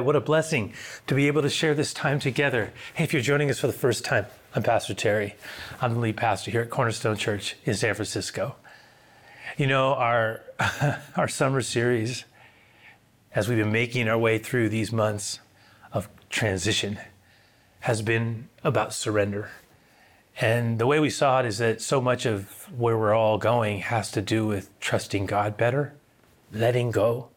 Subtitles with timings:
[0.00, 0.72] what a blessing
[1.06, 2.72] to be able to share this time together.
[2.94, 5.34] Hey, if you're joining us for the first time, I'm Pastor Terry.
[5.80, 8.56] I'm the lead pastor here at Cornerstone Church in San Francisco.
[9.56, 10.40] You know, our,
[11.16, 12.24] our summer series,
[13.34, 15.40] as we've been making our way through these months
[15.92, 16.98] of transition,
[17.80, 19.50] has been about surrender.
[20.40, 23.80] And the way we saw it is that so much of where we're all going
[23.80, 25.94] has to do with trusting God better,
[26.52, 27.28] letting go,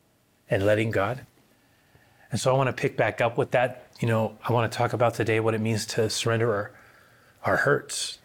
[0.50, 1.26] and letting God.
[2.32, 3.88] And so I want to pick back up with that.
[4.00, 6.72] You know, I want to talk about today what it means to surrender our,
[7.44, 8.20] our hurts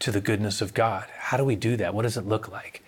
[0.00, 1.06] to the goodness of God.
[1.16, 1.94] How do we do that?
[1.94, 2.82] What does it look like?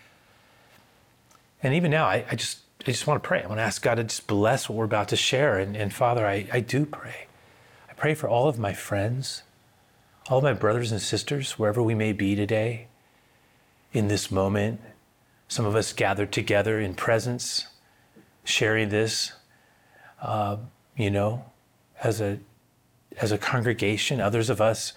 [1.63, 3.43] And even now, I, I just I just want to pray.
[3.43, 5.59] I want to ask God to just bless what we're about to share.
[5.59, 7.29] And, and Father, I, I do pray.
[7.89, 9.43] I pray for all of my friends,
[10.29, 12.89] all of my brothers and sisters, wherever we may be today,
[13.95, 14.81] in this moment.
[15.49, 17.69] Some of us gathered together in presence,
[18.45, 19.33] sharing this
[20.25, 20.57] uh,
[20.97, 21.45] you know,
[22.03, 22.39] as a
[23.21, 24.21] as a congregation.
[24.21, 24.93] Others of us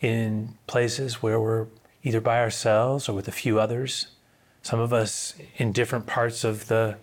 [0.00, 1.66] in places where we're
[2.02, 4.08] either by ourselves or with a few others.
[4.62, 6.96] Some of us in different parts of the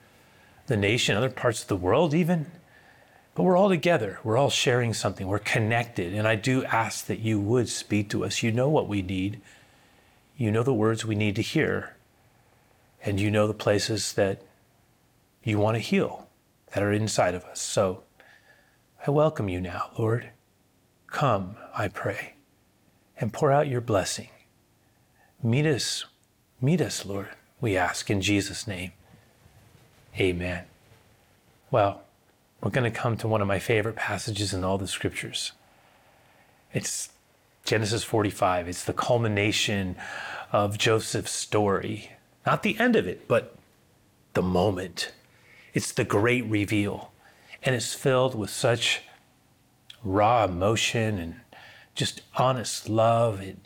[0.68, 2.52] the nation, other parts of the world, even.
[3.34, 4.20] But we're all together.
[4.24, 5.28] We're all sharing something.
[5.28, 6.14] We're connected.
[6.14, 8.44] And I do ask that you would speak to us.
[8.44, 9.42] You know what we need.
[10.36, 11.96] You know the words we need to hear.
[13.04, 14.42] And you know the places that
[15.44, 16.27] you want to heal
[16.74, 17.62] that are inside of us.
[17.62, 18.04] So
[19.06, 20.30] I welcome you now, Lord.
[21.08, 22.34] Come, I pray,
[23.20, 24.30] and pour out your blessing.
[25.42, 26.06] Meet us,
[26.60, 27.30] meet us, Lord,
[27.62, 28.92] we ask in Jesus' name.
[30.20, 30.66] Amen.
[31.72, 32.02] Well,
[32.62, 35.52] we're going to come to one of my favorite passages in all the scriptures.
[36.74, 37.10] It's
[37.64, 38.68] Genesis 45.
[38.68, 39.96] It's the culmination
[40.52, 42.12] of Joseph's story.
[42.46, 43.56] Not the end of it, but
[44.34, 45.12] the moment
[45.78, 47.12] it's the great reveal.
[47.62, 49.02] And it's filled with such
[50.04, 51.36] raw emotion and
[51.94, 53.42] just honest love.
[53.42, 53.58] It,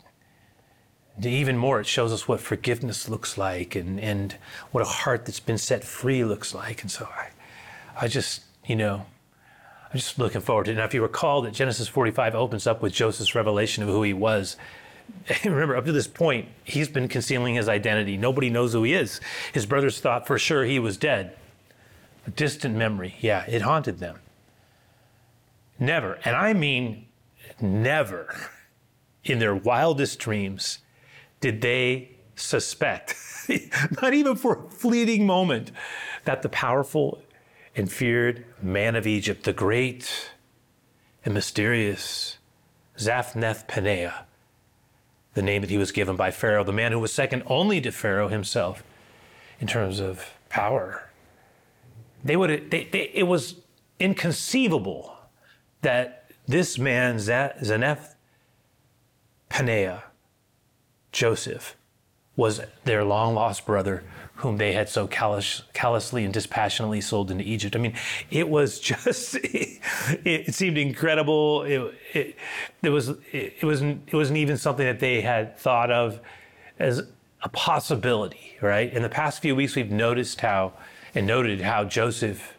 [1.24, 4.36] even more, it shows us what forgiveness looks like and, and
[4.72, 6.82] what a heart that's been set free looks like.
[6.82, 7.28] And so I,
[7.98, 9.06] I just, you know,
[9.90, 10.74] I'm just looking forward to it.
[10.74, 14.12] Now, if you recall that Genesis 45 opens up with Joseph's revelation of who he
[14.12, 14.58] was,
[15.46, 18.18] remember, up to this point, he's been concealing his identity.
[18.18, 19.18] Nobody knows who he is.
[19.54, 21.36] His brothers thought for sure he was dead.
[22.26, 23.16] A distant memory.
[23.20, 24.18] Yeah, it haunted them.
[25.78, 27.06] Never, and I mean
[27.60, 28.34] never,
[29.24, 30.78] in their wildest dreams,
[31.40, 33.16] did they suspect,
[34.02, 35.72] not even for a fleeting moment,
[36.24, 37.22] that the powerful
[37.74, 40.30] and feared man of Egypt, the great
[41.24, 42.38] and mysterious
[42.98, 44.24] Zaphnath Paneah,
[45.34, 47.90] the name that he was given by Pharaoh, the man who was second only to
[47.90, 48.84] Pharaoh himself
[49.58, 51.08] in terms of power
[52.24, 53.56] they would they, they, it was
[53.98, 55.16] inconceivable
[55.82, 58.14] that this man Zaneth
[59.50, 60.02] Paneah
[61.12, 61.76] Joseph
[62.36, 64.02] was their long lost brother
[64.42, 67.76] whom they had so callous, callously and dispassionately sold into Egypt.
[67.76, 67.94] I mean,
[68.30, 69.80] it was just, it,
[70.24, 71.62] it seemed incredible.
[71.62, 72.36] It, it,
[72.82, 76.18] it, was, it, it, wasn't, it wasn't even something that they had thought of
[76.78, 77.02] as
[77.42, 78.92] a possibility, right?
[78.92, 80.72] In the past few weeks, we've noticed how
[81.14, 82.54] and noted how Joseph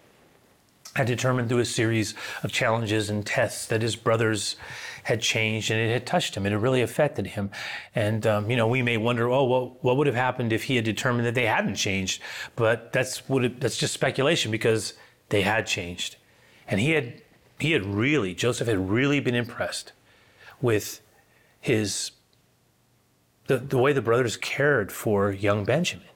[0.96, 4.56] had determined through a series of challenges and tests that his brothers
[5.03, 6.46] had changed and it had touched him.
[6.46, 7.50] It had really affected him.
[7.96, 10.75] And, um, you know, we may wonder, oh, what, what would have happened if he
[10.75, 12.22] had determined that they hadn't changed?
[12.56, 14.94] But that's, what it, that's just speculation because
[15.30, 16.16] they had changed.
[16.68, 17.22] And he had,
[17.59, 19.94] he had really, Joseph had really been impressed
[20.62, 21.02] with
[21.59, 22.11] his,
[23.47, 26.08] the, the way the brothers cared for young Benjamin.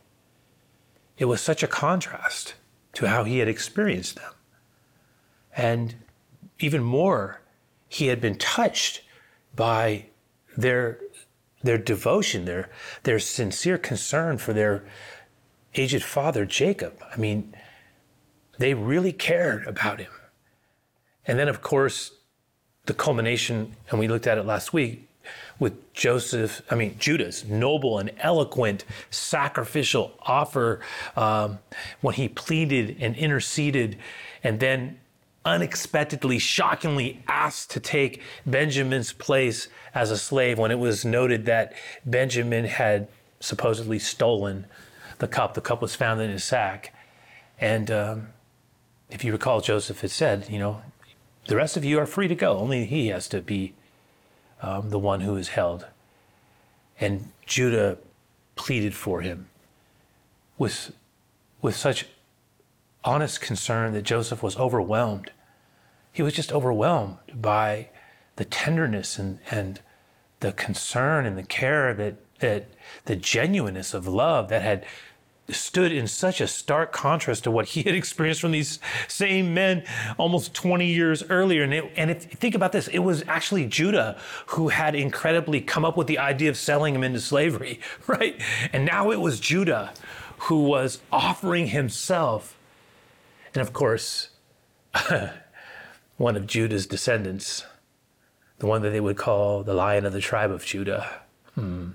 [1.18, 2.56] It was such a contrast
[2.94, 4.34] to how he had experienced them.
[5.56, 5.96] And
[6.60, 7.42] even more,
[7.88, 9.02] he had been touched
[9.56, 10.08] by
[10.56, 11.00] their,
[11.64, 12.69] their devotion, their,
[13.04, 14.86] their sincere concern for their
[15.75, 17.04] aged father, Jacob.
[17.12, 17.56] I mean,
[18.60, 20.12] they really cared about him.
[21.25, 22.13] And then, of course,
[22.86, 25.06] the culmination, and we looked at it last week,
[25.59, 30.81] with Joseph, I mean, Judah's noble and eloquent sacrificial offer
[31.15, 31.59] um,
[32.01, 33.98] when he pleaded and interceded
[34.44, 35.00] and then
[35.45, 41.74] unexpectedly, shockingly asked to take Benjamin's place as a slave when it was noted that
[42.06, 43.07] Benjamin had
[43.39, 44.65] supposedly stolen
[45.19, 45.53] the cup.
[45.53, 46.94] The cup was found in his sack.
[47.60, 48.27] And um,
[49.10, 50.81] if you recall, Joseph had said, you know,
[51.48, 52.57] the rest of you are free to go.
[52.57, 53.74] Only he has to be
[54.62, 55.86] um, the one who is held.
[57.00, 57.98] And Judah
[58.56, 59.50] pleaded for him
[60.57, 60.92] with,
[61.62, 62.07] with such
[63.04, 65.31] honest concern that Joseph was overwhelmed
[66.18, 67.89] he was just overwhelmed by
[68.38, 69.80] the tenderness and, and
[70.39, 72.65] the concern and the care that, that
[73.06, 74.83] the genuineness of love that had
[75.50, 79.84] stood in such a stark contrast to what he had experienced from these same men
[80.18, 81.64] almost 20 years earlier.
[81.64, 85.86] And, it, and if think about this, it was actually Judah who had incredibly come
[85.86, 88.40] up with the idea of selling him into slavery, right?
[88.74, 89.94] And now it was Judah
[90.40, 92.58] who was offering himself.
[93.54, 94.30] And of course,
[96.18, 97.66] one of Judah's descendants,
[98.60, 101.22] the one that they would call the lion of the tribe of Judah.
[101.56, 101.92] Hmm.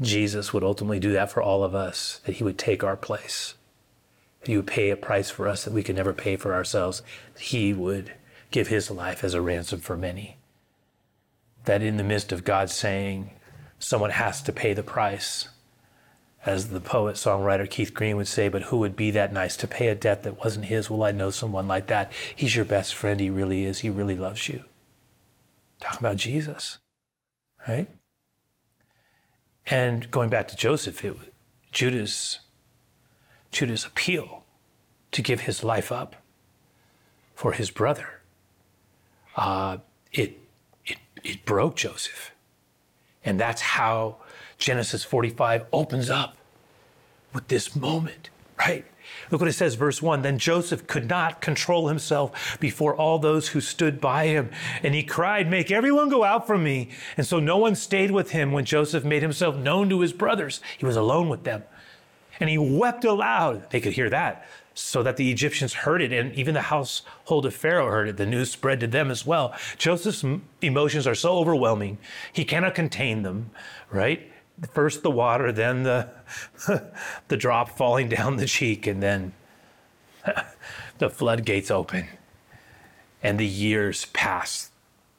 [0.00, 3.54] Jesus would ultimately do that for all of us, that he would take our place,
[4.44, 7.02] he would pay a price for us that we could never pay for ourselves,
[7.38, 8.14] he would
[8.50, 10.38] give his life as a ransom for many.
[11.66, 13.30] That in the midst of God saying,
[13.78, 15.48] someone has to pay the price,
[16.46, 19.68] as the poet songwriter Keith Green would say, but who would be that nice to
[19.68, 20.88] pay a debt that wasn't his?
[20.88, 22.10] Well, I know someone like that.
[22.34, 23.20] He's your best friend.
[23.20, 23.80] He really is.
[23.80, 24.64] He really loves you.
[25.80, 26.78] Talking about Jesus,
[27.68, 27.88] right?
[29.66, 31.16] And going back to Joseph, it,
[31.72, 32.40] Judah's,
[33.52, 34.44] Judah's appeal
[35.12, 36.16] to give his life up
[37.34, 38.20] for his brother,
[39.36, 39.78] uh,
[40.12, 40.38] it,
[40.84, 42.32] it, it broke Joseph.
[43.24, 44.16] And that's how
[44.58, 46.36] Genesis 45 opens up
[47.32, 48.84] with this moment, right?
[49.30, 53.48] Look what it says, verse 1 Then Joseph could not control himself before all those
[53.48, 54.50] who stood by him.
[54.82, 56.90] And he cried, Make everyone go out from me.
[57.16, 60.60] And so no one stayed with him when Joseph made himself known to his brothers.
[60.78, 61.62] He was alone with them.
[62.40, 63.70] And he wept aloud.
[63.70, 64.46] They could hear that.
[64.72, 68.16] So that the Egyptians heard it, and even the household of Pharaoh heard it.
[68.16, 69.54] The news spread to them as well.
[69.76, 70.24] Joseph's
[70.62, 71.98] emotions are so overwhelming,
[72.32, 73.50] he cannot contain them,
[73.90, 74.29] right?
[74.68, 76.08] First the water, then the
[77.28, 79.32] the drop falling down the cheek, and then
[80.98, 82.08] the floodgates open,
[83.22, 84.70] and the years pass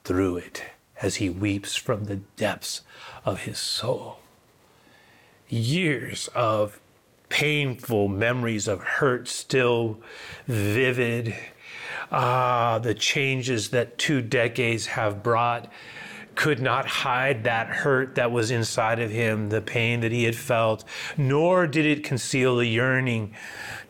[0.04, 0.64] through it
[1.00, 2.82] as he weeps from the depths
[3.24, 4.20] of his soul.
[5.48, 6.80] Years of
[7.28, 9.98] painful memories of hurt still
[10.46, 11.34] vivid.
[12.10, 15.70] Ah, the changes that two decades have brought
[16.34, 20.36] could not hide that hurt that was inside of him, the pain that he had
[20.36, 20.84] felt,
[21.16, 23.34] nor did it conceal the yearning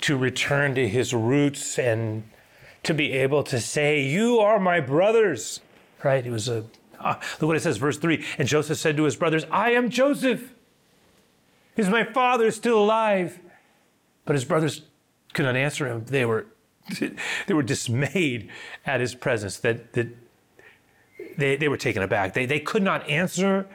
[0.03, 2.25] to return to his roots and
[2.83, 5.61] to be able to say, You are my brothers.
[6.03, 6.27] Right?
[6.27, 6.65] It was a,
[6.99, 8.25] uh, look what it says, verse 3.
[8.39, 10.53] And Joseph said to his brothers, I am Joseph.
[11.77, 13.41] Is my father still alive?
[14.25, 14.83] But his brothers
[15.33, 16.05] could not answer him.
[16.05, 16.47] They were,
[17.47, 18.51] they were dismayed
[18.85, 20.09] at his presence, that, that
[21.37, 22.35] they, they were taken aback.
[22.35, 23.67] They, they could not answer.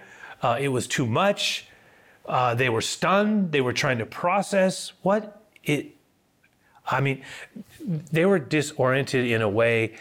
[0.41, 1.67] Uh, it was too much.
[2.25, 3.51] Uh, they were stunned.
[3.51, 5.95] They were trying to process what it.
[6.89, 7.23] I mean,
[7.85, 9.95] they were disoriented in a way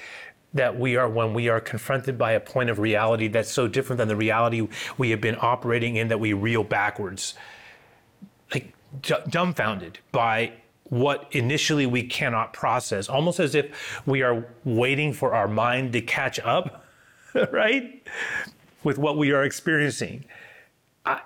[0.55, 3.99] that we are when we are confronted by a point of reality that's so different
[3.99, 7.35] than the reality we have been operating in that we reel backwards.
[8.53, 8.73] Like
[9.03, 10.53] d- dumbfounded by
[10.85, 16.01] what initially we cannot process, almost as if we are waiting for our mind to
[16.01, 16.86] catch up
[17.53, 18.03] right?
[18.83, 20.25] With what we are experiencing.
[21.05, 21.21] I,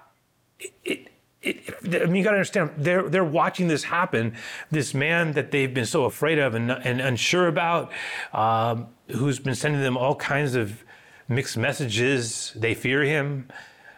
[0.84, 1.08] it,
[1.42, 4.34] it, I mean, you got to understand, they're, they're watching this happen.
[4.70, 7.92] This man that they've been so afraid of and, and unsure about,
[8.32, 10.84] um, who's been sending them all kinds of
[11.28, 12.52] mixed messages.
[12.56, 13.48] They fear him.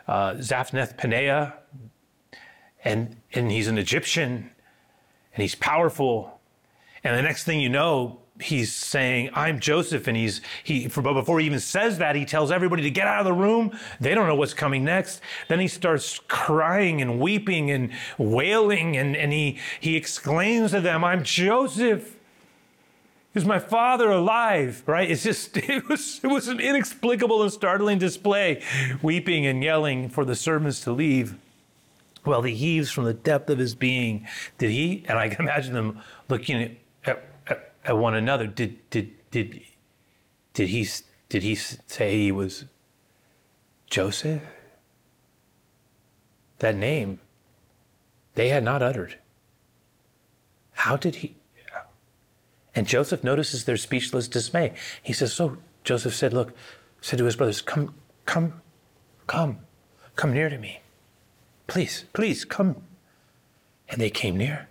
[0.06, 1.54] Uh, Zaphnath Paneah,
[2.84, 4.50] and, and he's an Egyptian,
[5.32, 6.40] and he's powerful.
[7.04, 10.06] And the next thing you know, he's saying, I'm Joseph.
[10.06, 13.20] And he's, he, but before he even says that, he tells everybody to get out
[13.20, 13.76] of the room.
[14.00, 15.20] They don't know what's coming next.
[15.48, 18.96] Then he starts crying and weeping and wailing.
[18.96, 22.16] And, and he, he exclaims to them, I'm Joseph.
[23.34, 24.82] Is my father alive?
[24.86, 25.10] Right?
[25.10, 28.62] It's just, it was, it was an inexplicable and startling display,
[29.02, 31.36] weeping and yelling for the servants to leave.
[32.24, 34.28] Well, he heaves from the depth of his being.
[34.58, 35.04] Did he?
[35.08, 36.70] And I can imagine them looking at,
[37.84, 38.46] at one another.
[38.46, 39.60] Did did did
[40.52, 40.88] did he
[41.28, 42.66] did he say he was
[43.86, 44.42] Joseph?
[46.58, 47.20] That name
[48.34, 49.18] they had not uttered.
[50.72, 51.36] How did he?
[52.74, 54.72] And Joseph notices their speechless dismay.
[55.02, 56.56] He says, "So Joseph said, look,
[57.00, 58.62] said to his brothers, come, come,
[59.26, 59.58] come,
[60.16, 60.80] come near to me,
[61.66, 62.82] please, please come."
[63.88, 64.68] And they came near,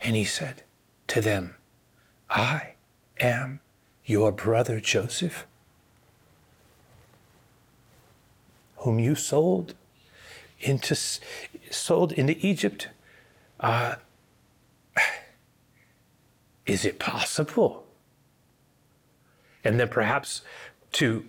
[0.00, 0.62] and he said
[1.08, 1.56] to them,
[2.30, 2.74] I
[3.20, 3.60] am
[4.04, 5.46] your brother Joseph,
[8.78, 9.74] whom you sold
[10.60, 10.96] into
[11.70, 12.88] sold into Egypt.
[13.60, 13.96] Uh,
[16.66, 17.84] is it possible?
[19.64, 20.42] and then perhaps
[20.92, 21.24] to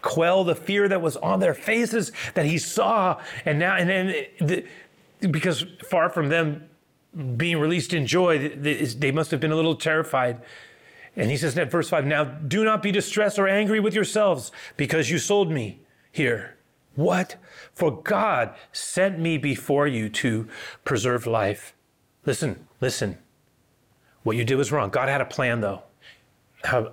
[0.00, 3.20] quell the fear that was on their faces that he saw.
[3.44, 4.64] And now, and then the,
[5.28, 6.68] because far from them
[7.36, 10.40] being released in joy, they must have been a little terrified.
[11.16, 14.50] And he says in verse 5 Now do not be distressed or angry with yourselves
[14.76, 15.80] because you sold me
[16.10, 16.56] here.
[16.94, 17.36] What?
[17.72, 20.48] For God sent me before you to
[20.84, 21.74] preserve life.
[22.24, 23.18] Listen, listen.
[24.22, 24.90] What you did was wrong.
[24.90, 25.82] God had a plan, though.
[26.62, 26.92] How,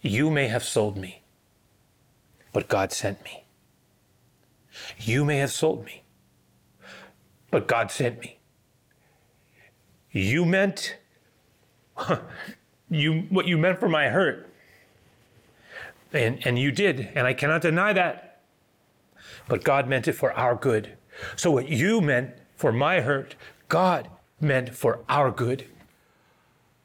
[0.00, 1.22] you may have sold me,
[2.52, 3.44] but God sent me.
[4.98, 6.02] You may have sold me,
[7.56, 8.36] but God sent me.
[10.10, 10.98] You meant
[12.90, 14.52] you what you meant for my hurt.
[16.12, 18.42] And and you did, and I cannot deny that.
[19.48, 20.98] But God meant it for our good.
[21.34, 23.36] So what you meant for my hurt,
[23.70, 25.64] God meant for our good.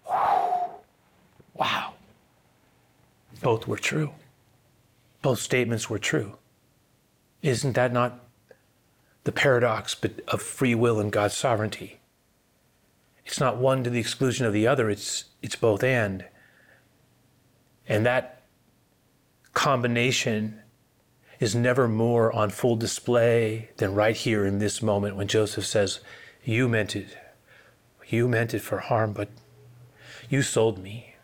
[0.07, 1.95] Wow.
[3.41, 4.11] Both were true.
[5.21, 6.37] Both statements were true.
[7.41, 8.30] Isn't that not
[9.23, 9.95] the paradox
[10.27, 11.99] of free will and God's sovereignty?
[13.25, 16.25] It's not one to the exclusion of the other, it's, it's both and.
[17.87, 18.43] And that
[19.53, 20.61] combination
[21.39, 25.99] is never more on full display than right here in this moment when Joseph says,
[26.43, 27.17] You meant it.
[28.07, 29.29] You meant it for harm, but
[30.29, 31.15] you sold me.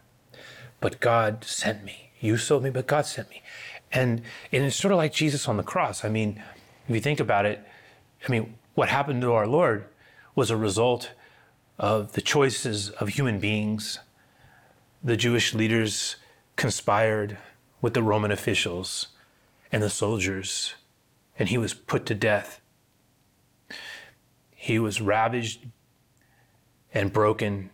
[0.79, 2.11] But God sent me.
[2.19, 3.41] You sold me, but God sent me.
[3.91, 6.03] And, and it's sort of like Jesus on the cross.
[6.03, 6.41] I mean,
[6.87, 7.65] if you think about it,
[8.25, 9.85] I mean, what happened to our Lord
[10.35, 11.11] was a result
[11.77, 13.99] of the choices of human beings.
[15.03, 16.15] The Jewish leaders
[16.55, 17.37] conspired
[17.81, 19.07] with the Roman officials
[19.71, 20.73] and the soldiers,
[21.37, 22.61] and he was put to death.
[24.55, 25.67] He was ravaged
[26.93, 27.69] and broken,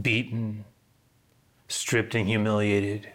[0.00, 0.64] beaten,
[1.68, 3.08] stripped and humiliated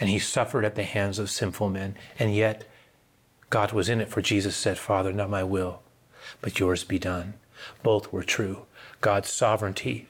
[0.00, 1.96] and he suffered at the hands of sinful men.
[2.18, 2.64] And yet,
[3.50, 5.82] God was in it, for Jesus said, Father, not my will,
[6.40, 7.34] but yours be done.
[7.82, 8.66] Both were true.
[9.00, 10.08] God's sovereignty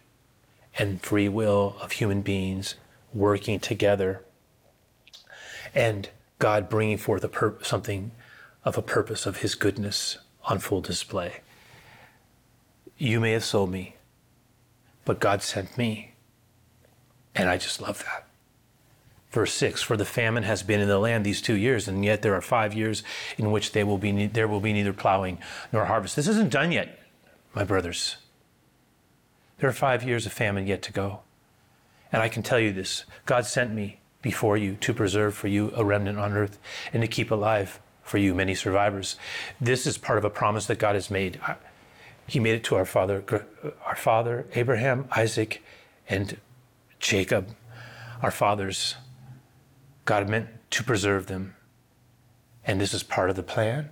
[0.78, 2.74] and free will of human beings
[3.12, 4.22] working together,
[5.74, 8.12] and God bringing forth a pur- something
[8.64, 11.40] of a purpose of his goodness on full display.
[12.96, 13.96] You may have sold me,
[15.04, 16.12] but God sent me.
[17.34, 18.27] And I just love that.
[19.30, 22.22] Verse 6 For the famine has been in the land these two years, and yet
[22.22, 23.02] there are five years
[23.36, 25.38] in which they will be, there will be neither plowing
[25.72, 26.16] nor harvest.
[26.16, 26.98] This isn't done yet,
[27.54, 28.16] my brothers.
[29.58, 31.20] There are five years of famine yet to go.
[32.12, 35.72] And I can tell you this God sent me before you to preserve for you
[35.76, 36.58] a remnant on earth
[36.92, 39.16] and to keep alive for you many survivors.
[39.60, 41.38] This is part of a promise that God has made.
[42.26, 43.22] He made it to our father,
[43.84, 45.62] our father Abraham, Isaac,
[46.08, 46.38] and
[46.98, 47.54] Jacob,
[48.22, 48.96] our fathers.
[50.08, 51.54] God meant to preserve them.
[52.64, 53.90] And this is part of the plan.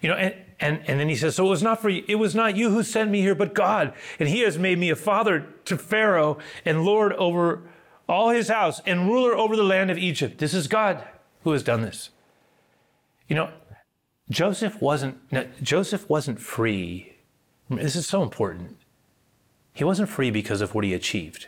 [0.00, 2.16] You know, and, and, and then he says, So it was not for you, it
[2.16, 3.94] was not you who sent me here, but God.
[4.18, 7.62] And he has made me a father to Pharaoh and Lord over
[8.08, 10.38] all his house and ruler over the land of Egypt.
[10.38, 11.04] This is God
[11.44, 12.10] who has done this.
[13.28, 13.50] You know,
[14.28, 15.20] Joseph wasn't
[15.62, 17.14] Joseph wasn't free.
[17.70, 18.76] This is so important.
[19.72, 21.46] He wasn't free because of what he achieved.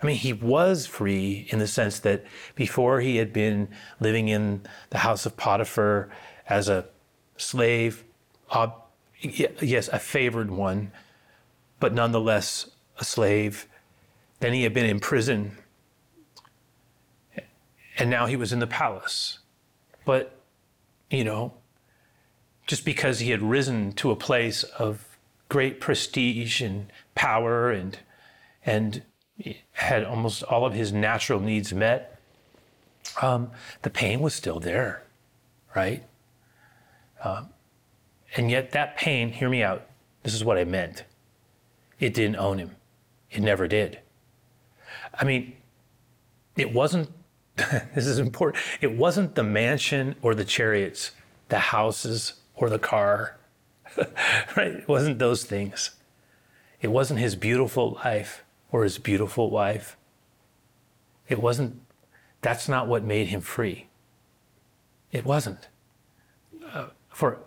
[0.00, 2.24] I mean, he was free in the sense that
[2.54, 6.08] before he had been living in the house of Potiphar
[6.48, 6.86] as a
[7.36, 8.04] slave,
[9.20, 10.92] yes, a favored one,
[11.80, 13.66] but nonetheless a slave.
[14.40, 15.58] Then he had been in prison,
[17.98, 19.40] and now he was in the palace.
[20.04, 20.40] But,
[21.10, 21.54] you know,
[22.68, 27.98] just because he had risen to a place of great prestige and power and
[28.64, 29.02] and
[29.72, 32.20] had almost all of his natural needs met,
[33.22, 33.50] um,
[33.82, 35.04] the pain was still there,
[35.74, 36.04] right?
[37.22, 37.50] Um,
[38.36, 39.86] and yet, that pain, hear me out,
[40.22, 41.04] this is what I meant.
[41.98, 42.76] It didn't own him.
[43.30, 44.00] It never did.
[45.14, 45.54] I mean,
[46.56, 47.10] it wasn't,
[47.56, 51.12] this is important, it wasn't the mansion or the chariots,
[51.48, 53.38] the houses or the car,
[54.56, 54.74] right?
[54.74, 55.92] It wasn't those things.
[56.80, 59.96] It wasn't his beautiful life or his beautiful wife.
[61.28, 61.80] It wasn't,
[62.40, 63.88] that's not what made him free.
[65.12, 65.68] It wasn't.
[66.72, 67.38] Uh, for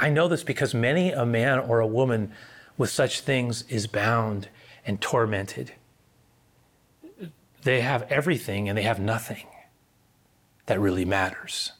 [0.00, 2.32] I know this because many a man or a woman
[2.78, 4.48] with such things is bound
[4.86, 5.72] and tormented.
[7.62, 9.46] They have everything and they have nothing
[10.66, 11.72] that really matters.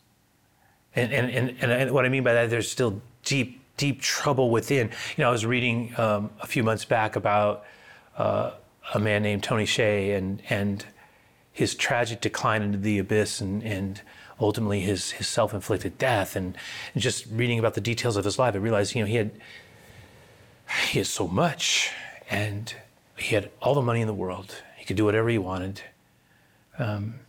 [0.95, 4.91] And, and, and, and what I mean by that, there's still deep, deep trouble within.
[5.17, 7.65] You know, I was reading um, a few months back about
[8.17, 8.53] uh,
[8.95, 10.85] a man named Tony Hsieh and and
[11.53, 14.01] his tragic decline into the abyss and and
[14.41, 16.57] ultimately his his self-inflicted death and,
[16.95, 19.31] and just reading about the details of his life, I realized you know he had
[20.91, 21.93] he had so much
[22.31, 22.75] and
[23.17, 24.63] he had all the money in the world.
[24.77, 25.83] He could do whatever he wanted.
[26.79, 27.21] Um,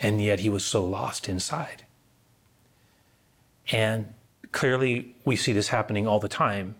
[0.00, 1.84] and yet he was so lost inside.
[3.70, 4.12] And
[4.52, 6.76] clearly, we see this happening all the time.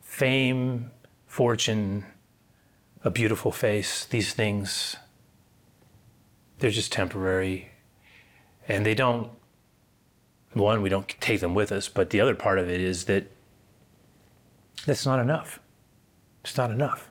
[0.00, 0.90] Fame,
[1.26, 2.04] fortune,
[3.04, 4.96] a beautiful face, these things,
[6.58, 7.70] they're just temporary.
[8.68, 9.30] And they don't,
[10.52, 13.30] one, we don't take them with us, but the other part of it is that
[14.86, 15.60] that's not enough.
[16.44, 17.10] It's not enough.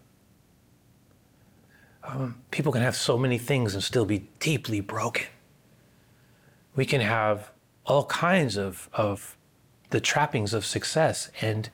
[2.04, 5.28] Um, people can have so many things and still be deeply broken.
[6.76, 7.52] We can have
[7.86, 9.38] all kinds of, of
[9.90, 11.70] the trappings of success and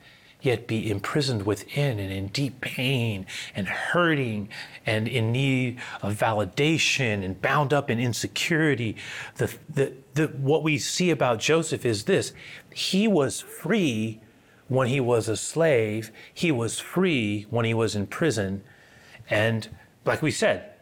[0.47, 4.49] yet be imprisoned within and in deep pain and hurting
[4.85, 8.95] and in need of validation and bound up in insecurity.
[9.35, 12.33] The, the, the, what we see about Joseph is this
[12.73, 14.21] he was free
[14.69, 18.63] when he was a slave, he was free when he was in prison.
[19.29, 19.69] And
[20.05, 20.73] like we said,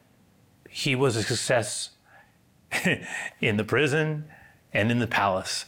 [0.69, 1.91] he was a success
[3.41, 4.25] in the prison
[4.73, 5.65] and in the palace.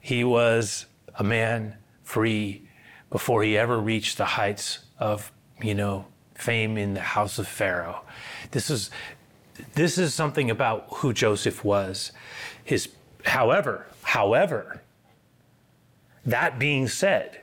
[0.00, 2.69] He was a man free
[3.10, 8.02] before he ever reached the heights of, you know, fame in the house of Pharaoh.
[8.52, 8.90] This is
[9.74, 12.12] this is something about who Joseph was.
[12.64, 12.88] His
[13.24, 14.80] however, however,
[16.24, 17.42] that being said,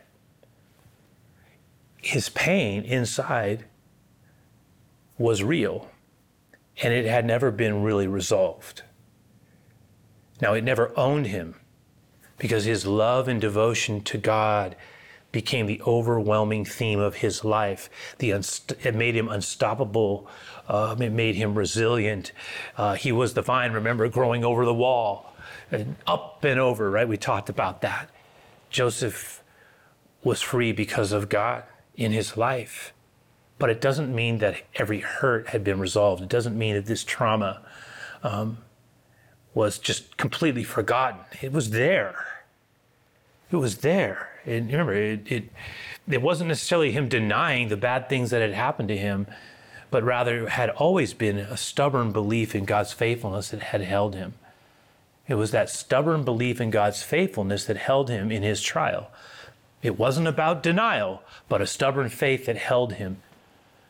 [2.02, 3.66] his pain inside
[5.18, 5.90] was real
[6.82, 8.84] and it had never been really resolved.
[10.42, 11.56] Now, it never owned him
[12.38, 14.76] because his love and devotion to God
[15.32, 17.90] became the overwhelming theme of his life.
[18.18, 20.28] The unst- it made him unstoppable.
[20.68, 22.32] Um, it made him resilient.
[22.78, 25.34] Uh, he was the vine, remember, growing over the wall
[25.72, 27.08] and up and over, right?
[27.08, 28.10] We talked about that.
[28.70, 29.44] Joseph
[30.24, 31.64] was free because of God
[31.96, 32.94] in his life.
[33.60, 36.22] But it doesn't mean that every hurt had been resolved.
[36.22, 37.64] It doesn't mean that this trauma
[38.24, 38.60] um,
[39.54, 41.22] was just completely forgotten.
[41.42, 42.44] It was there.
[43.52, 44.30] It was there.
[44.48, 45.50] And remember, it, it,
[46.10, 49.28] it wasn't necessarily him denying the bad things that had happened to him,
[49.92, 54.34] but rather had always been a stubborn belief in God's faithfulness that had held him.
[55.28, 59.12] It was that stubborn belief in God's faithfulness that held him in his trial.
[59.84, 63.18] It wasn't about denial, but a stubborn faith that held him,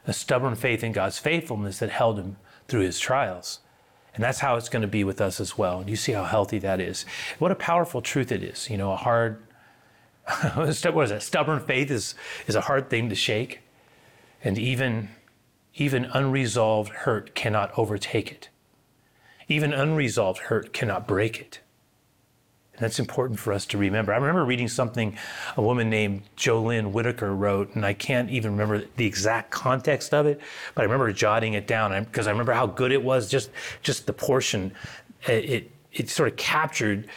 [0.06, 3.60] a stubborn faith in God's faithfulness that held him through his trials.
[4.16, 5.80] And that's how it's going to be with us as well.
[5.80, 7.06] And you see how healthy that is.
[7.38, 8.68] What a powerful truth it is.
[8.68, 9.40] You know, a hard,
[10.54, 11.24] what is that?
[11.24, 12.16] Stubborn faith is,
[12.48, 13.62] is a hard thing to shake.
[14.44, 15.10] And even,
[15.76, 18.50] even unresolved hurt cannot overtake it.
[19.48, 21.60] Even unresolved hurt cannot break it.
[22.74, 24.14] And that's important for us to remember.
[24.14, 25.18] I remember reading something
[25.56, 30.28] a woman named Jolynn Whitaker wrote, and I can't even remember the exact context of
[30.28, 30.40] it,
[30.76, 33.32] but I remember jotting it down because I remember how good it was.
[33.32, 33.50] Just
[33.82, 34.74] just the portion,
[35.26, 37.08] it it sort of captured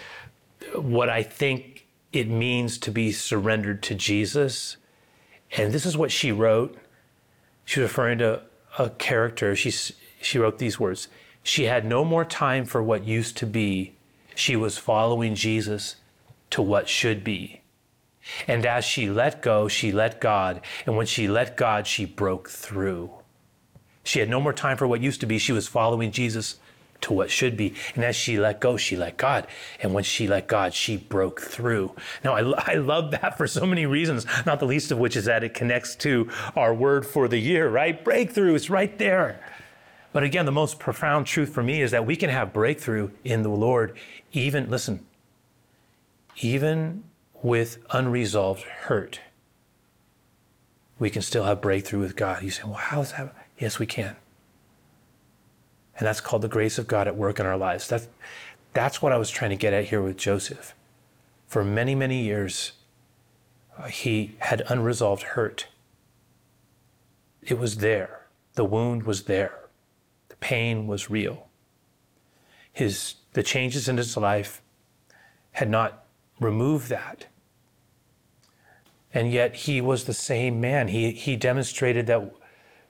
[0.75, 1.80] what I think
[2.13, 4.77] it means to be surrendered to Jesus.
[5.57, 6.77] And this is what she wrote.
[7.65, 8.43] She was referring to
[8.79, 9.55] a character.
[9.55, 11.09] She she wrote these words.
[11.43, 13.95] She had no more time for what used to be
[14.35, 15.97] she was following Jesus
[16.51, 17.61] to what should be.
[18.47, 20.61] And as she let go, she let God.
[20.87, 23.11] And when she let God, she broke through.
[24.03, 25.39] She had no more time for what used to be.
[25.39, 26.59] She was following Jesus
[27.03, 27.75] to what should be.
[27.95, 29.47] And as she let go, she let God.
[29.81, 31.95] And when she let God, she broke through.
[32.25, 35.25] Now, I, I love that for so many reasons, not the least of which is
[35.27, 38.03] that it connects to our word for the year, right?
[38.05, 39.41] Breakthrough is right there.
[40.13, 43.43] But again, the most profound truth for me is that we can have breakthrough in
[43.43, 43.97] the Lord,
[44.33, 45.07] even, listen,
[46.39, 47.05] even
[47.43, 49.21] with unresolved hurt.
[50.99, 52.43] We can still have breakthrough with God.
[52.43, 53.35] You say, well, how is that?
[53.59, 54.17] Yes, we can.
[56.01, 57.87] And that's called the grace of God at work in our lives.
[57.87, 58.09] That's,
[58.73, 60.75] that's what I was trying to get at here with Joseph.
[61.47, 62.73] For many, many years,
[63.77, 65.67] uh, he had unresolved hurt.
[67.43, 69.69] It was there, the wound was there
[70.31, 71.49] The pain was real.
[72.73, 74.63] His, the changes in his life
[75.53, 76.07] had not
[76.41, 77.27] removed that.
[79.13, 80.89] And yet he was the same man.
[80.89, 82.33] He, he demonstrated that,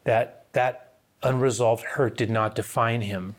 [0.04, 0.89] that that
[1.22, 3.34] unresolved hurt did not define him.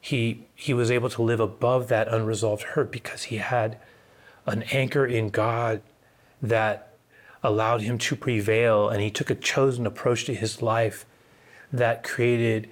[0.00, 3.78] He, he was able to live above that unresolved hurt because he had
[4.46, 5.80] an anchor in God
[6.42, 6.94] that
[7.42, 8.88] allowed him to prevail.
[8.88, 11.06] And he took a chosen approach to his life
[11.72, 12.70] that created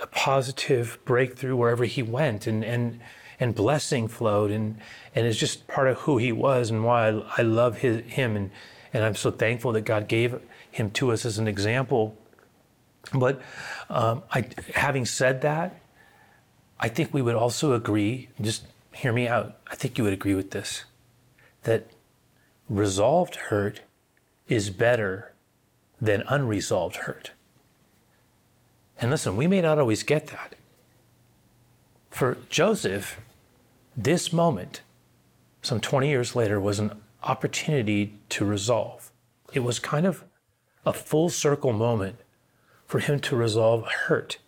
[0.00, 3.00] a positive breakthrough wherever he went and and
[3.38, 4.78] and blessing flowed and
[5.14, 8.36] and it's just part of who he was and why I, I love his, him
[8.36, 8.50] and
[8.92, 10.40] and I'm so thankful that God gave
[10.70, 12.16] him to us as an example.
[13.12, 13.40] But
[13.88, 15.80] um, I, having said that,
[16.78, 18.28] I think we would also agree.
[18.40, 19.58] Just hear me out.
[19.70, 20.84] I think you would agree with this
[21.62, 21.86] that
[22.68, 23.80] resolved hurt
[24.48, 25.32] is better
[26.00, 27.32] than unresolved hurt.
[28.98, 30.54] And listen, we may not always get that.
[32.10, 33.20] For Joseph,
[33.96, 34.80] this moment,
[35.62, 39.10] some 20 years later, was an opportunity to resolve.
[39.52, 40.24] It was kind of
[40.86, 42.16] a full circle moment
[42.90, 44.38] for him to resolve hurt.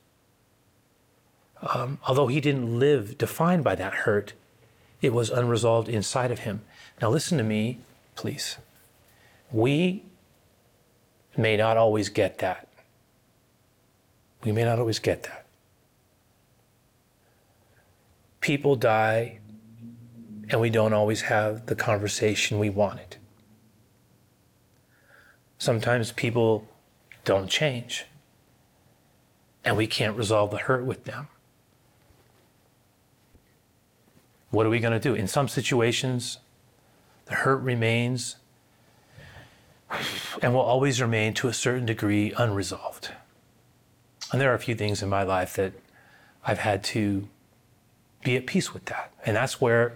[1.62, 4.33] Um, although he didn't live defined by that hurt,
[5.00, 6.62] it was unresolved inside of him.
[7.00, 7.78] Now, listen to me,
[8.16, 8.57] please.
[9.52, 10.02] We
[11.37, 12.66] may not always get that.
[14.42, 15.46] We may not always get that.
[18.40, 19.38] People die,
[20.48, 23.18] and we don't always have the conversation we wanted.
[25.59, 26.66] Sometimes people
[27.24, 28.07] don't change,
[29.64, 31.29] and we can't resolve the hurt with them.
[34.51, 35.14] What are we going to do?
[35.14, 36.38] In some situations,
[37.27, 38.37] the hurt remains
[40.42, 43.11] and will always remain to a certain degree unresolved.
[44.31, 45.72] And there are a few things in my life that
[46.44, 47.29] I've had to
[48.25, 49.12] be at peace with that.
[49.25, 49.94] And that's where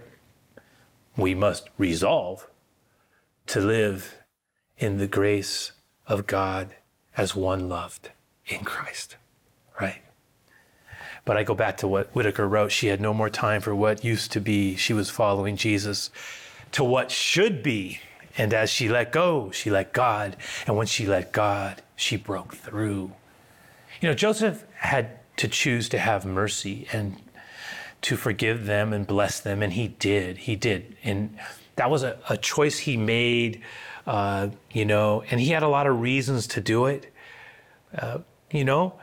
[1.15, 2.47] we must resolve
[3.47, 4.17] to live
[4.77, 5.71] in the grace
[6.05, 6.75] of God
[7.15, 8.11] as one loved
[8.45, 9.15] in Christ,
[9.79, 10.01] right?
[11.25, 12.71] But I go back to what Whitaker wrote.
[12.71, 14.75] She had no more time for what used to be.
[14.75, 16.09] She was following Jesus
[16.71, 17.99] to what should be.
[18.37, 20.37] And as she let go, she let God.
[20.65, 23.11] And when she let God, she broke through.
[23.99, 27.17] You know, Joseph had to choose to have mercy and
[28.03, 30.37] to forgive them and bless them, and he did.
[30.37, 30.95] He did.
[31.03, 31.37] And
[31.75, 33.61] that was a, a choice he made,
[34.05, 37.11] uh, you know, and he had a lot of reasons to do it.
[37.97, 38.19] Uh,
[38.51, 38.93] you know,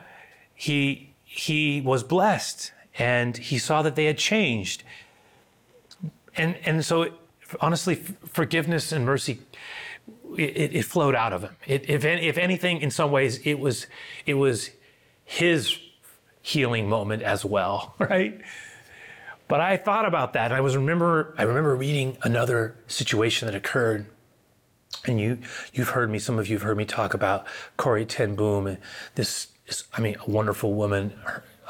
[0.55, 4.83] he he was blessed and he saw that they had changed.
[6.35, 7.11] And and so
[7.61, 9.41] honestly, forgiveness and mercy
[10.37, 11.55] it, it, flowed out of him.
[11.65, 13.87] It, if, if anything, in some ways, it was
[14.25, 14.71] it was
[15.23, 15.77] his
[16.41, 18.39] healing moment as well, right?
[19.47, 20.51] But I thought about that.
[20.51, 24.07] I was remember I remember reading another situation that occurred,
[25.05, 25.39] and you
[25.73, 26.19] you've heard me.
[26.19, 27.45] Some of you've heard me talk about
[27.77, 28.67] Corrie Ten Boom.
[28.67, 28.77] And
[29.15, 31.13] this is, I mean, a wonderful woman,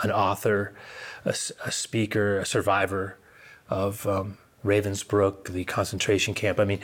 [0.02, 0.74] an author,
[1.24, 1.30] a,
[1.66, 3.18] a speaker, a survivor
[3.70, 6.60] of um, Ravensbrück, the concentration camp.
[6.60, 6.80] I mean,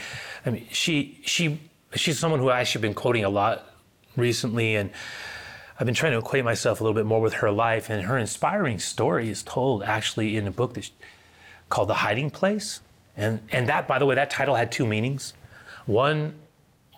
[0.45, 1.60] I mean, she she
[1.95, 3.65] she's someone who I've actually been quoting a lot
[4.15, 4.91] recently, and
[5.80, 7.89] I've been trying to acquaint myself a little bit more with her life.
[7.89, 10.91] And her inspiring story is told actually in a book that's
[11.69, 12.82] called The Hiding Place,
[13.17, 15.34] and and that, by the way, that title had two meanings.
[15.86, 16.36] One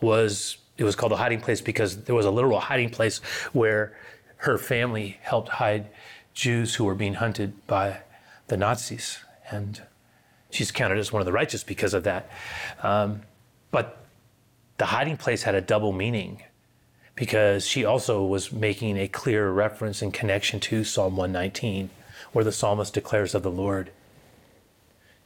[0.02, 3.20] was it was called The Hiding Place because there was a literal hiding place
[3.52, 3.96] where
[4.38, 5.88] her family helped hide
[6.34, 8.00] Jews who were being hunted by
[8.48, 9.82] the Nazis, and
[10.50, 12.30] she's counted as one of the righteous because of that.
[12.82, 13.22] Um,
[13.72, 14.06] but
[14.78, 16.44] the hiding place had a double meaning
[17.16, 21.90] because she also was making a clear reference and connection to Psalm 119,
[22.32, 23.92] where the psalmist declares of the Lord,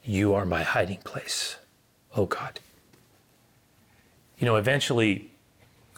[0.03, 1.57] You are my hiding place,
[2.15, 2.59] O God.
[4.37, 5.31] You know, eventually,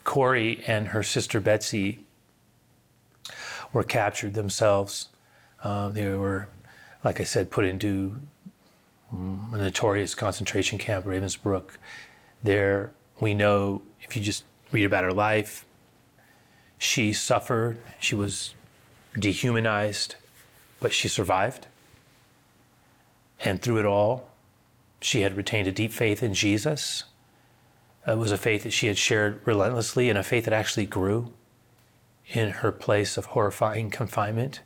[0.09, 1.99] Corrie and her sister Betsy
[3.71, 5.09] were captured themselves.
[5.63, 6.47] Uh, they were,
[7.03, 8.19] like I said, put into
[9.13, 11.73] a notorious concentration camp, Ravensbrück.
[12.41, 15.63] There, we know if you just read about her life,
[16.79, 18.55] she suffered, she was
[19.13, 20.15] dehumanized,
[20.79, 21.67] but she survived.
[23.41, 24.31] And through it all,
[25.01, 27.03] she had retained a deep faith in Jesus.
[28.09, 31.31] It was a faith that she had shared relentlessly and a faith that actually grew
[32.27, 34.61] in her place of horrifying confinement.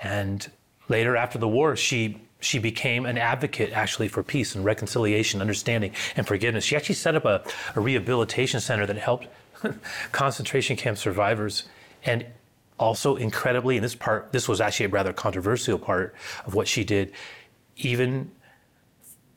[0.00, 0.48] And
[0.88, 5.92] later, after the war, she she became an advocate actually for peace and reconciliation, understanding,
[6.16, 6.64] and forgiveness.
[6.64, 7.42] She actually set up a,
[7.76, 9.28] a rehabilitation center that helped
[10.12, 11.64] concentration camp survivors
[12.04, 12.26] and
[12.78, 16.16] also incredibly in this part this was actually a rather controversial part
[16.46, 17.12] of what she did
[17.76, 18.28] even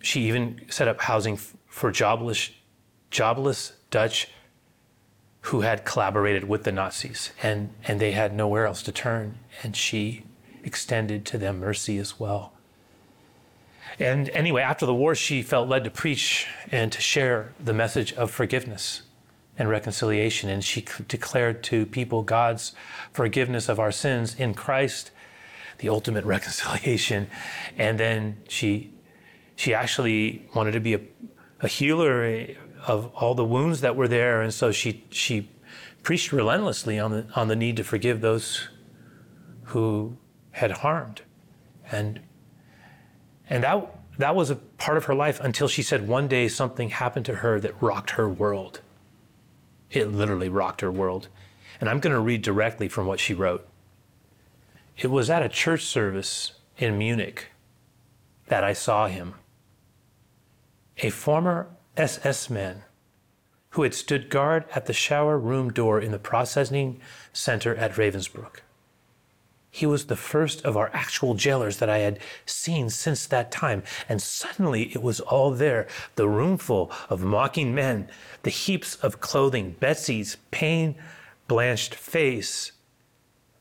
[0.01, 1.38] she even set up housing
[1.76, 2.52] for jobless
[3.12, 4.30] jobless Dutch
[5.42, 9.76] who had collaborated with the Nazis and and they had nowhere else to turn and
[9.76, 10.24] she
[10.64, 12.54] extended to them mercy as well
[14.00, 18.12] and anyway, after the war, she felt led to preach and to share the message
[18.14, 19.04] of forgiveness
[19.58, 20.50] and reconciliation.
[20.50, 22.74] And she declared to people God's
[23.14, 25.12] forgiveness of our sins in Christ,
[25.78, 27.28] the ultimate reconciliation.
[27.78, 28.92] And then she,
[29.56, 31.00] she actually wanted to be a,
[31.62, 32.54] a healer eh,
[32.88, 34.41] of all the wounds that were there.
[34.41, 35.50] And so she, she
[36.04, 38.70] preached relentlessly on the, on the need to forgive those
[39.65, 40.18] who
[40.52, 41.22] had harmed.
[41.91, 42.20] And,
[43.50, 46.89] and that, that was a part of her life until she said one day something
[46.89, 48.82] happened to her that rocked her world.
[49.91, 51.28] It literally rocked her world.
[51.80, 53.68] And I'm going to read directly from what she wrote.
[54.98, 57.48] It was at a church service in Munich
[58.48, 59.34] that I saw him.
[60.99, 62.84] A former SS man
[63.71, 67.01] who had stood guard at the shower room door in the processing
[67.34, 68.62] center at Ravensbrück.
[69.69, 73.84] He was the first of our actual jailers that I had seen since that time.
[74.08, 78.08] And suddenly it was all there the roomful of mocking men,
[78.43, 80.95] the heaps of clothing, Betsy's pain
[81.49, 82.71] blanched face.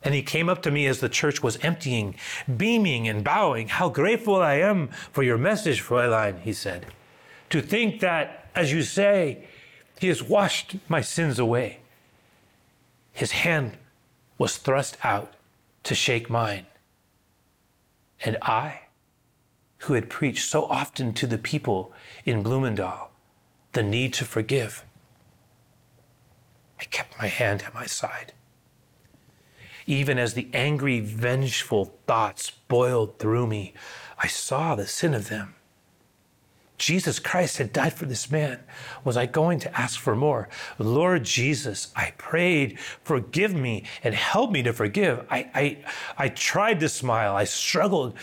[0.05, 2.15] And he came up to me as the church was emptying,
[2.57, 3.67] beaming and bowing.
[3.67, 6.87] How grateful I am for your message, Fräulein, he said.
[7.55, 9.47] To think that, as you say,
[10.01, 11.79] he has washed my sins away.
[13.13, 13.79] His hand
[14.39, 15.35] was thrust out
[15.85, 16.67] to shake mine.
[18.25, 18.81] And I,
[19.83, 21.93] who had preached so often to the people
[22.25, 23.11] in Bloemendaal
[23.71, 24.85] the need to forgive,
[26.81, 28.33] I kept my hand at my side.
[29.87, 33.75] Even as the angry, vengeful thoughts boiled through me,
[34.19, 35.54] I saw the sin of them
[36.77, 38.59] Jesus Christ had died for this man.
[39.05, 40.49] Was I going to ask for more?
[40.79, 45.25] Lord Jesus, I prayed, forgive me and help me to forgive.
[45.31, 45.79] I, I,
[46.19, 47.37] I tried to smile.
[47.37, 48.15] I struggled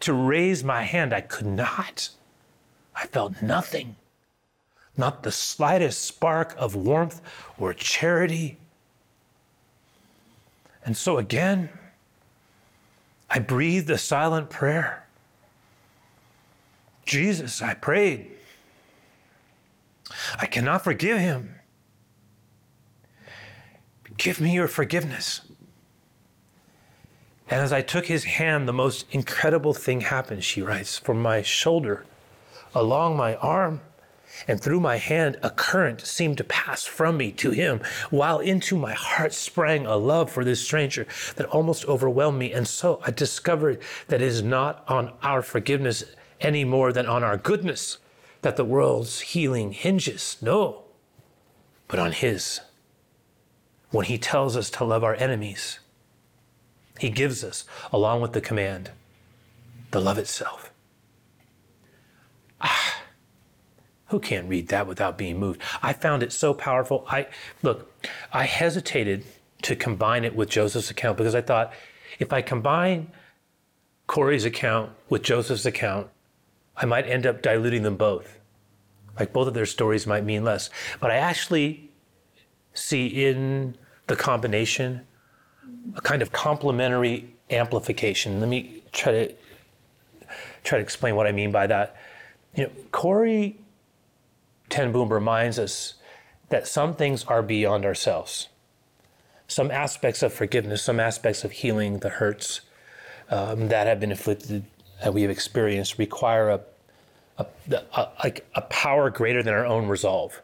[0.00, 1.12] to raise my hand.
[1.12, 2.08] I could not.
[2.96, 3.96] I felt nothing,
[4.96, 7.20] not the slightest spark of warmth
[7.58, 8.56] or charity.
[10.84, 11.68] And so again,
[13.28, 15.06] I breathed a silent prayer.
[17.10, 18.30] Jesus, I prayed.
[20.38, 21.56] I cannot forgive him.
[24.16, 25.40] Give me your forgiveness.
[27.48, 31.42] And as I took his hand, the most incredible thing happened, she writes, from my
[31.42, 32.04] shoulder,
[32.76, 33.80] along my arm,
[34.46, 38.76] and through my hand, a current seemed to pass from me to him, while into
[38.76, 42.52] my heart sprang a love for this stranger that almost overwhelmed me.
[42.52, 46.04] And so I discovered that it is not on our forgiveness
[46.40, 47.98] any more than on our goodness
[48.42, 50.36] that the world's healing hinges.
[50.40, 50.84] No,
[51.88, 52.60] but on His.
[53.90, 55.80] When He tells us to love our enemies,
[56.98, 58.90] He gives us, along with the command,
[59.90, 60.72] the love itself.
[62.60, 63.02] Ah,
[64.06, 65.60] who can't read that without being moved?
[65.82, 67.04] I found it so powerful.
[67.08, 67.28] I
[67.62, 67.92] look,
[68.32, 69.24] I hesitated
[69.62, 71.72] to combine it with Joseph's account because I thought
[72.18, 73.12] if I combine
[74.06, 76.08] Corrie's account with Joseph's account,
[76.80, 78.38] I might end up diluting them both.
[79.18, 80.70] Like both of their stories might mean less.
[80.98, 81.90] But I actually
[82.72, 85.02] see in the combination
[85.94, 88.40] a kind of complementary amplification.
[88.40, 89.34] Let me try to
[90.64, 91.96] try to explain what I mean by that.
[92.54, 93.58] You know, Corrie
[94.70, 95.94] ten Boom reminds us
[96.48, 98.48] that some things are beyond ourselves.
[99.46, 102.62] Some aspects of forgiveness, some aspects of healing the hurts
[103.30, 104.64] um, that have been inflicted
[105.02, 106.60] that we have experienced require a,
[107.38, 107.46] a,
[107.94, 110.40] a, like a power greater than our own resolve,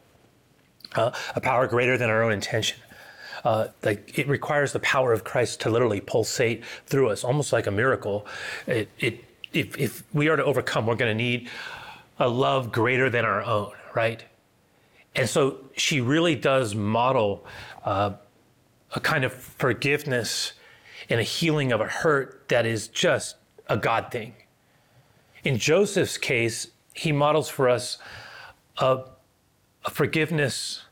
[0.95, 2.79] uh, a power greater than our own intention.
[3.43, 7.67] Uh, like it requires the power of Christ to literally pulsate through us, almost like
[7.67, 8.25] a miracle.
[8.65, 11.49] It, it, if, if we are to overcome, we're going to need
[12.19, 14.23] a love greater than our own, right?
[15.15, 17.45] And so she really does model
[17.85, 18.13] uh,
[18.93, 20.53] a kind of forgiveness
[21.09, 23.35] and a healing of a hurt that is just
[23.67, 24.33] a God thing.
[25.43, 27.97] In Joseph's case, he models for us
[28.77, 29.03] a,
[29.85, 30.83] a forgiveness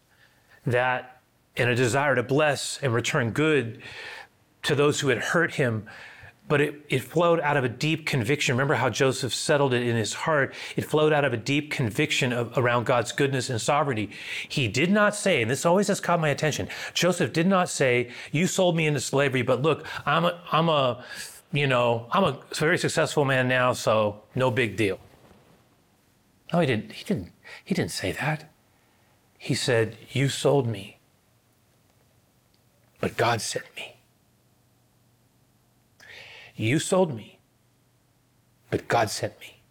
[0.66, 1.22] that
[1.58, 3.82] and a desire to bless and return good
[4.64, 5.88] to those who had hurt him.
[6.48, 8.54] But it, it flowed out of a deep conviction.
[8.54, 10.54] Remember how Joseph settled it in his heart?
[10.76, 14.12] It flowed out of a deep conviction of, around God's goodness and sovereignty.
[14.48, 18.12] He did not say, and this always has caught my attention, Joseph did not say,
[18.32, 21.04] You sold me into slavery, but look, I'm a, I'm a,
[21.52, 25.00] you know, I'm a very successful man now, so no big deal.
[26.52, 26.92] No, he didn't.
[26.92, 27.32] He didn't.
[27.64, 28.52] He didn't say that.
[29.38, 31.00] He said, "You sold me,
[33.00, 33.98] but God sent me.
[36.56, 37.40] You sold me,
[38.70, 39.62] but God sent me."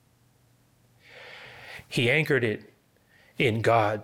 [1.89, 2.73] He anchored it
[3.39, 4.03] in God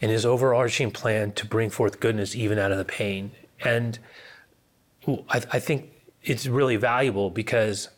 [0.00, 3.32] and his overarching plan to bring forth goodness even out of the pain.
[3.64, 3.98] And
[5.08, 5.90] I, I think
[6.26, 7.88] it's really valuable because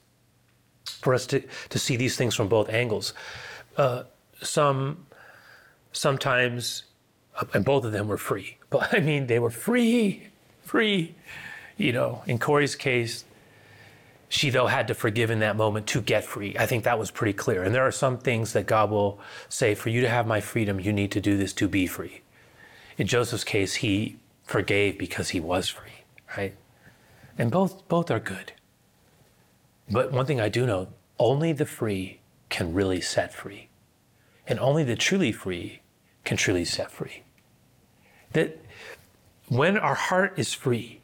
[0.85, 3.15] for us to, to see these things from both angles.
[3.77, 4.05] Uh,
[4.41, 5.07] some
[5.93, 6.85] sometimes,
[7.55, 10.29] and both of them were free, but I mean, they were free,
[10.63, 11.15] free.
[11.77, 13.25] You know, in Corrie's case,
[14.29, 16.57] she though had to forgive in that moment to get free.
[16.59, 17.63] I think that was pretty clear.
[17.63, 20.81] And there are some things that God will say, for you to have my freedom,
[20.81, 22.23] you need to do this to be free.
[22.99, 26.05] In Joseph's case, he forgave because he was free,
[26.37, 26.55] right?
[27.39, 28.53] And both both are good.
[29.91, 33.69] But one thing I do know, only the free can really set free.
[34.47, 35.81] And only the truly free
[36.25, 37.23] can truly set free.
[38.33, 38.59] That
[39.49, 41.01] when our heart is free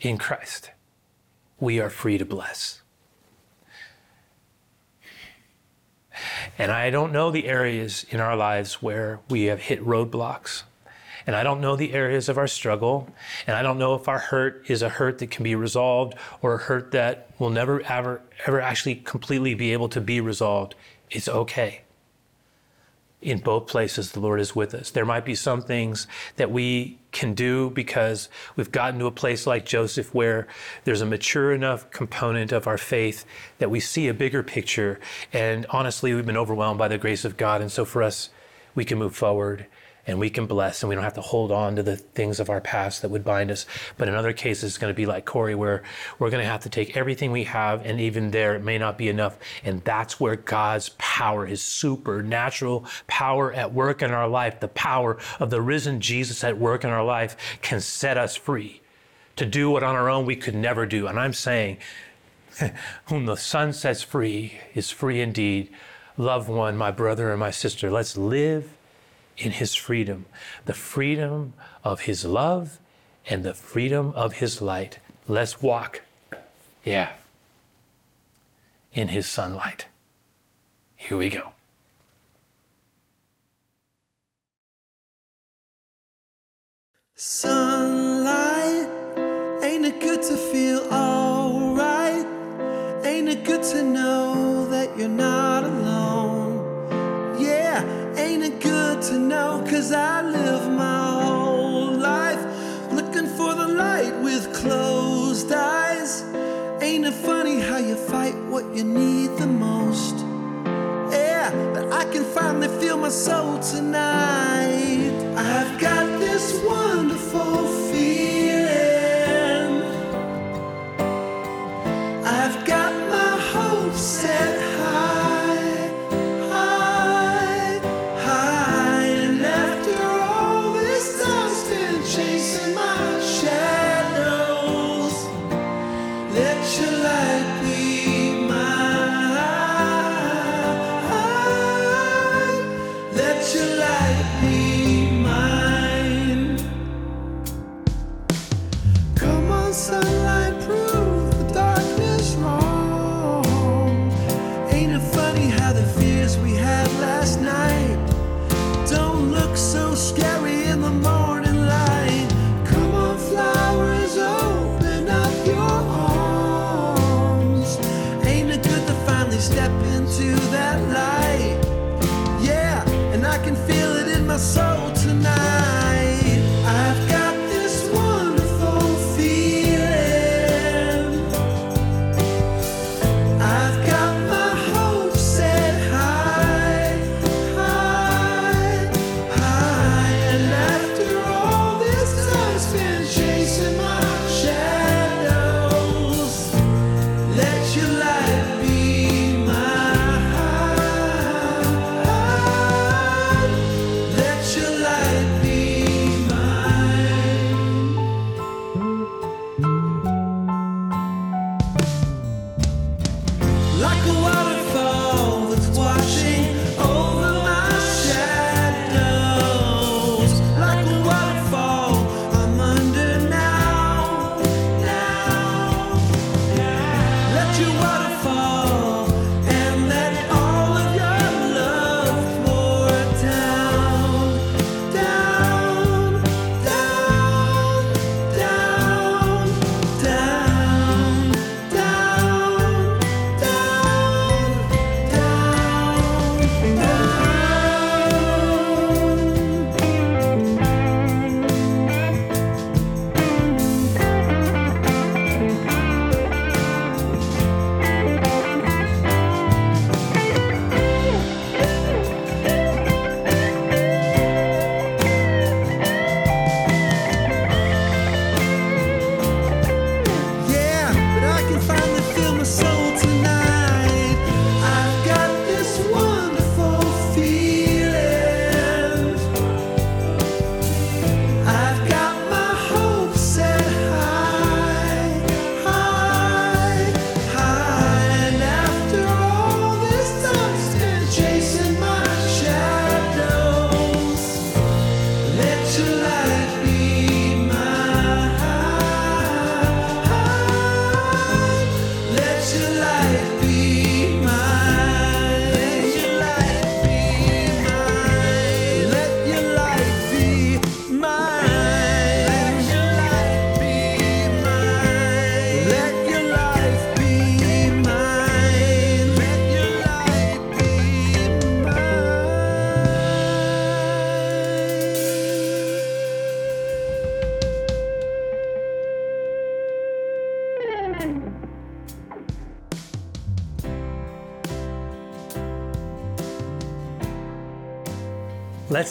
[0.00, 0.70] in Christ,
[1.58, 2.82] we are free to bless.
[6.56, 10.64] And I don't know the areas in our lives where we have hit roadblocks.
[11.28, 13.06] And I don't know the areas of our struggle.
[13.46, 16.54] And I don't know if our hurt is a hurt that can be resolved or
[16.54, 20.74] a hurt that will never, ever, ever actually completely be able to be resolved.
[21.10, 21.82] It's okay
[23.20, 24.90] in both places the Lord is with us.
[24.90, 29.46] There might be some things that we can do because we've gotten to a place
[29.46, 30.46] like Joseph where
[30.84, 33.26] there's a mature enough component of our faith
[33.58, 34.98] that we see a bigger picture.
[35.30, 37.60] And honestly, we've been overwhelmed by the grace of God.
[37.60, 38.30] And so for us,
[38.74, 39.66] we can move forward
[40.08, 42.48] and we can bless and we don't have to hold on to the things of
[42.48, 43.66] our past that would bind us.
[43.98, 45.82] But in other cases, it's going to be like Corrie, where
[46.18, 48.96] we're going to have to take everything we have, and even there, it may not
[48.96, 49.38] be enough.
[49.62, 55.18] And that's where God's power, his supernatural power at work in our life, the power
[55.38, 58.80] of the risen Jesus at work in our life, can set us free
[59.36, 61.06] to do what on our own we could never do.
[61.06, 61.76] And I'm saying,
[63.06, 65.68] whom the Son sets free is free indeed.
[66.16, 68.77] Loved one, my brother and my sister, let's live
[69.38, 70.26] in his freedom,
[70.64, 72.78] the freedom of his love
[73.26, 74.98] and the freedom of his light.
[75.28, 76.02] Let's walk,
[76.84, 77.12] yeah,
[78.92, 79.86] in his sunlight.
[80.96, 81.52] Here we go.
[87.14, 88.88] Sunlight,
[89.62, 92.26] ain't it good to feel alright?
[93.04, 95.87] Ain't it good to know that you're not alone?
[98.98, 99.64] Good to know?
[99.68, 102.42] Cause I live my whole life
[102.92, 106.22] looking for the light with closed eyes.
[106.80, 110.16] Ain't it funny how you fight what you need the most?
[111.12, 115.12] Yeah, but I can finally feel my soul tonight.
[115.36, 117.87] I've got this wonderful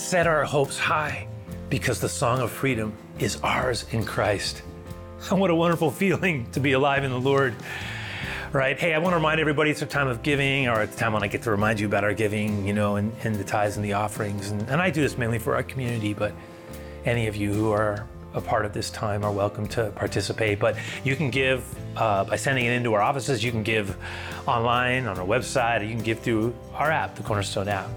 [0.07, 1.27] set our hopes high
[1.69, 4.61] because the song of freedom is ours in Christ.
[5.29, 7.53] And what a wonderful feeling to be alive in the Lord.
[8.53, 8.79] Right?
[8.79, 11.11] Hey, I want to remind everybody it's a time of giving, or it's a time
[11.11, 13.75] when I get to remind you about our giving, you know, and, and the tithes
[13.75, 14.49] and the offerings.
[14.49, 16.31] And, and I do this mainly for our community, but
[17.03, 20.57] any of you who are a part of this time are welcome to participate.
[20.57, 21.65] But you can give
[21.97, 23.43] uh, by sending it into our offices.
[23.43, 23.97] You can give
[24.47, 27.89] online on our website, or you can give through our app, the Cornerstone app,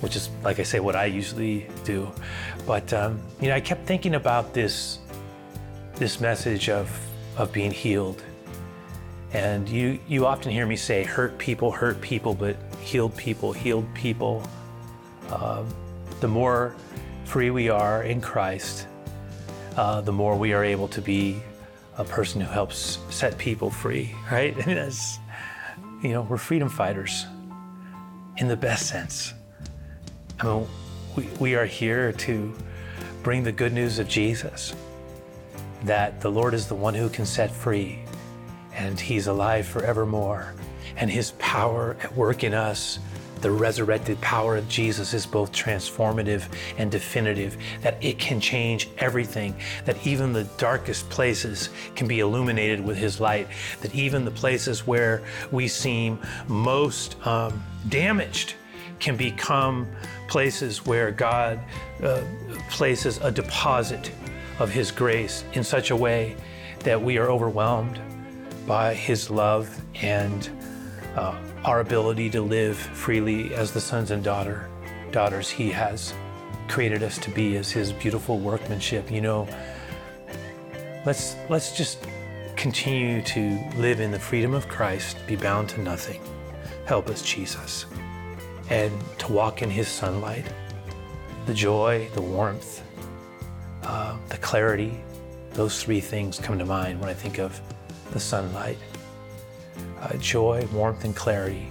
[0.00, 2.10] which is, like I say, what I usually do.
[2.66, 4.98] But um, you know, I kept thinking about this
[5.96, 6.88] this message of
[7.36, 8.22] of being healed.
[9.32, 13.86] And you you often hear me say, "Hurt people, hurt people," but healed people, healed
[13.94, 14.42] people.
[15.30, 15.68] Um,
[16.20, 16.74] the more
[17.24, 18.86] free we are in Christ,
[19.76, 21.42] uh, the more we are able to be
[21.98, 24.56] a person who helps set people free, right?
[24.66, 25.18] Mean, that's,
[26.02, 27.26] you know, we're freedom fighters
[28.38, 29.34] in the best sense.
[30.40, 30.68] I mean,
[31.16, 32.54] we, we are here to
[33.22, 34.74] bring the good news of Jesus
[35.84, 38.00] that the Lord is the one who can set free
[38.74, 40.54] and He's alive forevermore.
[40.96, 42.98] And His power at work in us
[43.40, 46.44] the resurrected power of Jesus is both transformative
[46.76, 52.84] and definitive, that it can change everything, that even the darkest places can be illuminated
[52.84, 53.48] with His light,
[53.80, 55.22] that even the places where
[55.52, 56.18] we seem
[56.48, 58.54] most um, damaged
[58.98, 59.86] can become
[60.28, 61.58] places where God
[62.02, 62.22] uh,
[62.70, 64.10] places a deposit
[64.58, 66.36] of His grace in such a way
[66.80, 68.00] that we are overwhelmed
[68.66, 70.48] by His love and
[71.16, 74.68] uh, our ability to live freely as the sons and daughter
[75.10, 76.14] daughters he has
[76.68, 79.10] created us to be as his beautiful workmanship.
[79.10, 79.48] You know
[81.06, 81.98] let's let's just
[82.56, 86.20] continue to live in the freedom of Christ be bound to nothing.
[86.86, 87.86] Help us Jesus
[88.70, 90.44] and to walk in his sunlight
[91.46, 92.82] the joy the warmth
[93.82, 95.00] uh, the clarity
[95.52, 97.60] those three things come to mind when I think of
[98.12, 98.78] the sunlight
[100.00, 101.68] uh, joy, warmth, and clarity.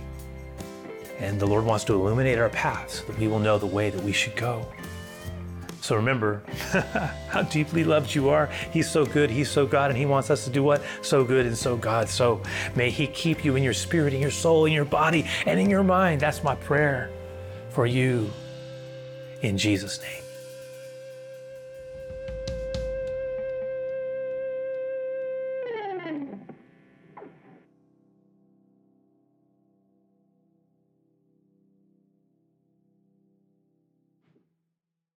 [1.20, 3.90] And the Lord wants to illuminate our paths so that we will know the way
[3.90, 4.68] that we should go.
[5.88, 6.42] So remember
[7.30, 8.50] how deeply loved you are.
[8.74, 10.82] He's so good, He's so God, and He wants us to do what?
[11.02, 12.10] So good and so God.
[12.10, 12.42] So
[12.76, 15.70] may He keep you in your spirit, in your soul, in your body, and in
[15.70, 16.20] your mind.
[16.20, 17.10] That's my prayer
[17.70, 18.30] for you
[19.42, 20.27] in Jesus' name.